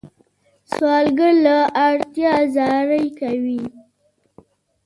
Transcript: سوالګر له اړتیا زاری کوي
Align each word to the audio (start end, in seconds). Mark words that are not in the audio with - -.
سوالګر 0.73 1.31
له 1.45 1.57
اړتیا 1.87 2.33
زاری 2.55 3.05
کوي 3.19 3.61